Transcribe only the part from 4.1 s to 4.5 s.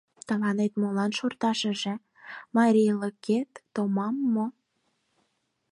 мо?